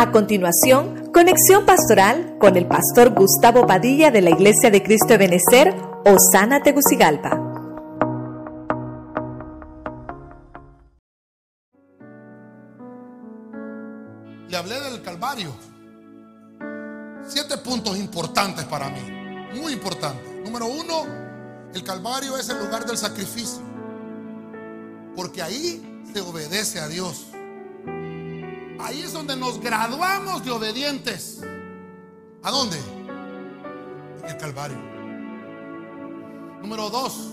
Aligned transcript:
A 0.00 0.12
continuación, 0.12 1.12
conexión 1.12 1.66
pastoral 1.66 2.38
con 2.40 2.56
el 2.56 2.66
pastor 2.66 3.10
Gustavo 3.10 3.66
Padilla 3.66 4.10
de 4.10 4.22
la 4.22 4.30
Iglesia 4.30 4.70
de 4.70 4.82
Cristo 4.82 5.08
de 5.08 5.18
Benecer, 5.18 5.74
Osana 6.06 6.62
Tegucigalpa. 6.62 7.38
Le 14.48 14.56
hablé 14.56 14.80
del 14.80 15.02
Calvario. 15.02 15.52
Siete 17.28 17.58
puntos 17.58 17.98
importantes 17.98 18.64
para 18.64 18.88
mí, 18.88 19.02
muy 19.60 19.74
importantes. 19.74 20.26
Número 20.42 20.64
uno, 20.64 21.04
el 21.74 21.84
Calvario 21.84 22.38
es 22.38 22.48
el 22.48 22.58
lugar 22.58 22.86
del 22.86 22.96
sacrificio, 22.96 23.60
porque 25.14 25.42
ahí 25.42 26.02
se 26.10 26.22
obedece 26.22 26.80
a 26.80 26.88
Dios. 26.88 27.29
Ahí 28.82 29.02
es 29.02 29.12
donde 29.12 29.36
nos 29.36 29.60
graduamos 29.60 30.44
de 30.44 30.50
obedientes. 30.50 31.40
¿A 32.42 32.50
dónde? 32.50 32.78
En 34.22 34.28
el 34.28 34.36
Calvario. 34.36 34.78
Número 36.60 36.90
dos. 36.90 37.30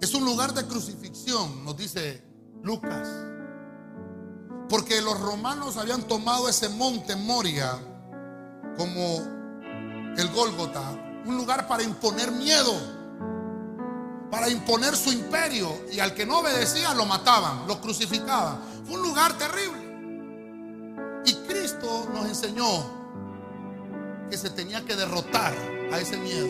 Es 0.00 0.14
un 0.14 0.24
lugar 0.24 0.52
de 0.52 0.66
crucifixión, 0.66 1.64
nos 1.64 1.76
dice 1.76 2.22
Lucas. 2.62 3.08
Porque 4.68 5.00
los 5.00 5.18
romanos 5.20 5.76
habían 5.76 6.02
tomado 6.02 6.48
ese 6.48 6.68
monte 6.68 7.14
Moria 7.16 7.78
como 8.76 9.18
el 10.16 10.28
Gólgota, 10.34 10.82
un 11.24 11.36
lugar 11.36 11.66
para 11.68 11.82
imponer 11.82 12.32
miedo, 12.32 12.72
para 14.30 14.48
imponer 14.48 14.96
su 14.96 15.12
imperio. 15.12 15.68
Y 15.92 16.00
al 16.00 16.14
que 16.14 16.26
no 16.26 16.40
obedecía 16.40 16.94
lo 16.94 17.06
mataban, 17.06 17.66
lo 17.66 17.80
crucificaban. 17.80 18.71
Un 18.92 19.00
lugar 19.00 19.32
terrible. 19.38 21.22
Y 21.24 21.34
Cristo 21.46 22.10
nos 22.12 22.26
enseñó 22.26 22.66
que 24.28 24.36
se 24.36 24.50
tenía 24.50 24.84
que 24.84 24.94
derrotar 24.94 25.54
a 25.90 25.98
ese 25.98 26.18
miedo. 26.18 26.46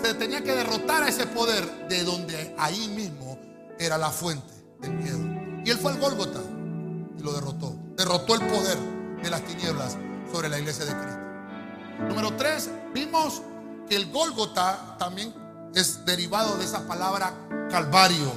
Se 0.00 0.14
tenía 0.14 0.42
que 0.44 0.52
derrotar 0.54 1.02
a 1.02 1.08
ese 1.08 1.26
poder 1.26 1.88
de 1.88 2.04
donde 2.04 2.54
ahí 2.58 2.88
mismo 2.88 3.38
era 3.76 3.98
la 3.98 4.10
fuente 4.10 4.54
del 4.80 4.92
miedo. 4.92 5.18
Y 5.64 5.70
él 5.70 5.78
fue 5.78 5.90
al 5.90 5.98
Gólgota 5.98 6.40
y 7.18 7.22
lo 7.22 7.32
derrotó. 7.32 7.74
Derrotó 7.96 8.34
el 8.34 8.46
poder 8.46 8.78
de 9.20 9.28
las 9.28 9.42
tinieblas 9.42 9.96
sobre 10.32 10.48
la 10.48 10.60
iglesia 10.60 10.84
de 10.84 10.92
Cristo. 10.92 11.20
Número 12.08 12.36
tres, 12.36 12.70
vimos 12.94 13.42
que 13.88 13.96
el 13.96 14.12
Gólgota 14.12 14.96
también 14.96 15.34
es 15.74 16.04
derivado 16.04 16.56
de 16.56 16.64
esa 16.64 16.86
palabra 16.86 17.34
Calvario 17.68 18.32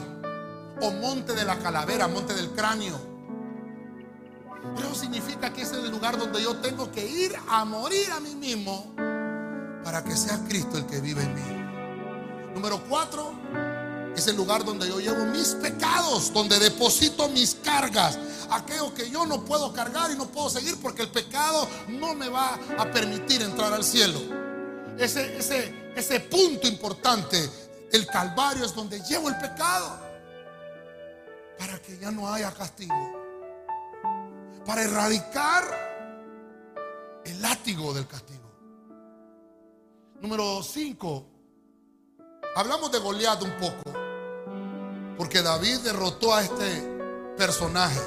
o 0.82 0.90
monte 0.90 1.34
de 1.34 1.46
la 1.46 1.60
calavera, 1.60 2.08
monte 2.08 2.34
del 2.34 2.50
cráneo. 2.50 3.13
Pero 4.76 4.96
significa 4.96 5.52
que 5.52 5.62
ese 5.62 5.78
es 5.78 5.84
el 5.84 5.92
lugar 5.92 6.18
donde 6.18 6.42
yo 6.42 6.58
tengo 6.58 6.92
que 6.92 7.06
ir 7.06 7.36
a 7.50 7.66
morir 7.66 8.12
a 8.12 8.20
mí 8.20 8.34
mismo 8.36 8.94
para 9.84 10.04
que 10.04 10.16
sea 10.16 10.40
Cristo 10.48 10.78
el 10.78 10.86
que 10.86 11.02
vive 11.02 11.22
en 11.22 11.36
mí. 11.36 12.54
Número 12.54 12.82
cuatro, 12.88 13.34
es 14.16 14.28
el 14.28 14.36
lugar 14.36 14.64
donde 14.64 14.88
yo 14.88 15.00
llevo 15.00 15.26
mis 15.26 15.50
pecados, 15.56 16.32
donde 16.32 16.60
deposito 16.60 17.28
mis 17.30 17.56
cargas, 17.56 18.18
aquello 18.50 18.94
que 18.94 19.10
yo 19.10 19.26
no 19.26 19.44
puedo 19.44 19.74
cargar 19.74 20.12
y 20.12 20.16
no 20.16 20.28
puedo 20.28 20.50
seguir 20.50 20.78
porque 20.82 21.02
el 21.02 21.10
pecado 21.10 21.68
no 21.90 22.14
me 22.14 22.30
va 22.30 22.60
a 22.78 22.92
permitir 22.92 23.42
entrar 23.42 23.74
al 23.74 23.84
cielo. 23.84 24.20
Ese, 24.98 25.38
ese, 25.38 25.92
ese 25.96 26.20
punto 26.22 26.68
importante, 26.68 27.50
el 27.92 28.06
Calvario 28.08 28.66
es 28.66 28.74
donde 28.74 29.02
llevo 29.02 29.30
el 29.30 29.38
pecado 29.38 30.00
para 31.58 31.80
que 31.82 31.98
ya 31.98 32.12
no 32.12 32.32
haya 32.32 32.52
castigo, 32.54 32.94
para 34.66 34.84
erradicar 34.84 35.64
el 37.26 37.42
látigo 37.42 37.94
del 37.94 38.08
castigo. 38.08 38.44
Número 40.22 40.64
5. 40.64 41.26
Hablamos 42.56 42.92
de 42.92 43.00
Goliat 43.00 43.42
un 43.42 43.52
poco. 43.58 43.94
Porque 45.18 45.42
David 45.42 45.80
derrotó 45.80 46.34
a 46.34 46.44
este 46.44 47.36
personaje. 47.38 48.00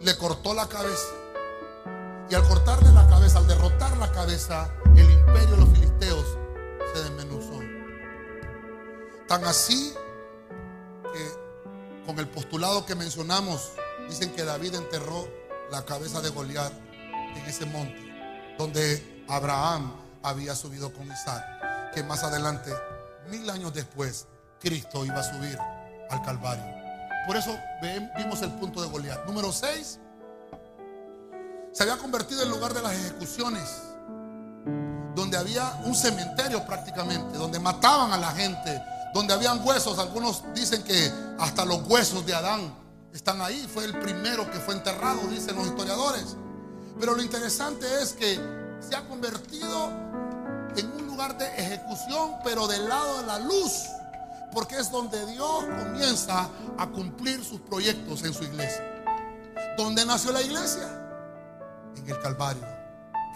Le 0.00 0.16
cortó 0.16 0.54
la 0.54 0.68
cabeza. 0.68 1.14
Y 2.28 2.34
al 2.34 2.46
cortarle 2.46 2.92
la 2.92 3.08
cabeza, 3.08 3.38
al 3.38 3.46
derrotar 3.46 3.96
la 3.96 4.10
cabeza, 4.12 4.72
el 4.96 5.10
imperio 5.10 5.50
de 5.50 5.56
los 5.56 5.68
filisteos 5.70 6.38
se 6.92 7.02
desmenuzó. 7.02 7.60
Tan 9.26 9.44
así 9.44 9.92
que 11.12 12.06
con 12.06 12.18
el 12.18 12.28
postulado 12.28 12.86
que 12.86 12.94
mencionamos, 12.94 13.72
dicen 14.10 14.32
que 14.32 14.44
David 14.44 14.74
enterró 14.74 15.28
la 15.70 15.84
cabeza 15.84 16.20
de 16.20 16.30
Goliat 16.30 16.72
en 17.36 17.46
ese 17.46 17.64
monte, 17.64 17.96
donde 18.58 19.24
Abraham 19.28 19.94
había 20.22 20.54
subido 20.56 20.92
con 20.92 21.10
Isaac, 21.10 21.92
que 21.94 22.02
más 22.02 22.24
adelante, 22.24 22.72
mil 23.30 23.48
años 23.48 23.72
después, 23.72 24.26
Cristo 24.60 25.04
iba 25.06 25.20
a 25.20 25.22
subir 25.22 25.56
al 26.10 26.22
Calvario. 26.22 26.64
Por 27.26 27.36
eso 27.36 27.56
vimos 28.18 28.42
el 28.42 28.50
punto 28.52 28.82
de 28.82 28.88
Goliat. 28.88 29.24
Número 29.26 29.52
6. 29.52 30.00
Se 31.72 31.82
había 31.84 31.96
convertido 31.96 32.42
en 32.42 32.50
lugar 32.50 32.74
de 32.74 32.82
las 32.82 32.92
ejecuciones. 32.92 33.62
Donde 35.14 35.36
había 35.36 35.80
un 35.84 35.94
cementerio 35.94 36.66
prácticamente. 36.66 37.38
Donde 37.38 37.60
mataban 37.60 38.12
a 38.12 38.16
la 38.16 38.32
gente. 38.32 38.82
Donde 39.14 39.34
habían 39.34 39.64
huesos. 39.64 39.98
Algunos 39.98 40.42
dicen 40.54 40.82
que 40.82 41.12
hasta 41.38 41.64
los 41.64 41.82
huesos 41.88 42.26
de 42.26 42.34
Adán 42.34 42.74
están 43.12 43.40
ahí. 43.40 43.68
Fue 43.72 43.84
el 43.84 43.98
primero 43.98 44.50
que 44.50 44.58
fue 44.58 44.74
enterrado, 44.74 45.20
dicen 45.28 45.56
los 45.56 45.66
historiadores. 45.66 46.36
Pero 46.98 47.14
lo 47.14 47.22
interesante 47.22 47.86
es 48.02 48.12
que 48.12 48.38
se 48.80 48.94
ha 48.96 49.06
convertido 49.08 49.88
en 50.76 50.92
un 50.92 51.06
lugar 51.06 51.36
de 51.38 51.46
ejecución, 51.56 52.36
pero 52.44 52.66
del 52.66 52.88
lado 52.88 53.20
de 53.20 53.26
la 53.26 53.38
luz 53.38 53.90
porque 54.52 54.76
es 54.78 54.90
donde 54.90 55.24
Dios 55.26 55.64
comienza 55.64 56.48
a 56.78 56.86
cumplir 56.88 57.44
sus 57.44 57.60
proyectos 57.60 58.24
en 58.24 58.34
su 58.34 58.44
iglesia. 58.44 58.84
¿Dónde 59.76 60.04
nació 60.04 60.32
la 60.32 60.42
iglesia? 60.42 60.88
En 61.96 62.08
el 62.08 62.18
Calvario. 62.20 62.66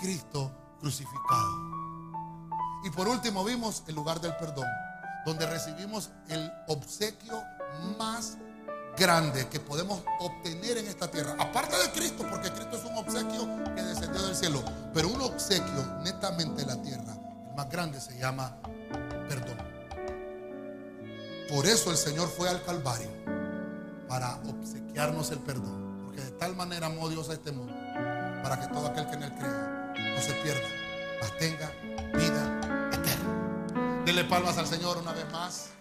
Cristo 0.01 0.51
crucificado. 0.81 1.75
Y 2.85 2.91
por 2.91 3.09
último 3.09 3.45
vimos 3.45 3.83
el 3.87 3.95
lugar 3.95 4.21
del 4.21 4.37
perdón, 4.37 4.67
donde 5.25 5.47
recibimos 5.47 6.11
el 6.29 6.53
obsequio 6.69 7.43
más 7.97 8.37
grande 8.97 9.49
que 9.49 9.61
podemos 9.61 10.03
obtener 10.21 10.79
en 10.79 10.87
esta 10.87 11.11
tierra. 11.11 11.35
Aparte 11.39 11.77
de 11.77 11.91
Cristo, 11.93 12.25
porque 12.31 12.51
Cristo 12.51 12.77
es 12.77 12.85
un 12.85 12.97
obsequio 12.97 13.75
que 13.75 13.83
descendió 13.83 14.23
del 14.23 14.37
cielo, 14.37 14.63
pero 14.93 15.09
un 15.09 15.21
obsequio 15.21 15.85
netamente 16.03 16.65
de 16.65 16.75
la 16.75 16.83
tierra, 16.83 17.17
el 17.49 17.55
más 17.55 17.69
grande 17.71 18.01
se 18.01 18.17
llama 18.19 18.57
perdón. 19.29 19.59
Por 21.49 21.67
eso 21.67 21.91
el 21.91 21.97
Señor 21.97 22.29
fue 22.29 22.49
al 22.49 22.63
Calvario, 22.63 23.11
para 24.09 24.37
obsequiarnos 24.49 25.31
el 25.31 25.39
perdón. 25.41 26.03
Porque 26.05 26.21
de 26.21 26.31
tal 26.33 26.57
manera 26.57 26.87
amó 26.87 27.09
Dios 27.09 27.29
a 27.31 27.35
este 27.35 27.53
mundo, 27.53 27.75
para 28.43 28.61
que 28.61 28.69
todo 28.69 28.87
aquel 28.87 29.07
que 29.07 29.15
en 29.15 29.23
él 29.25 29.35
crea 29.35 29.93
no 30.15 30.23
se 30.23 30.33
pierda, 30.43 30.69
mas 31.21 31.37
tenga 31.39 31.71
vida 32.15 32.91
eterna. 32.93 34.03
Dele 34.05 34.25
palmas 34.25 34.59
al 34.59 34.67
Señor 34.67 34.99
una 34.99 35.13
vez 35.13 35.31
más. 35.33 35.74